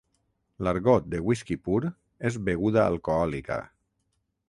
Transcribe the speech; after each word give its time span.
L'argot 0.67 1.05
de 1.15 1.19
whisky 1.27 1.57
pur 1.67 1.77
és 2.31 2.41
beguda 2.51 2.85
alcohòlica. 2.89 3.63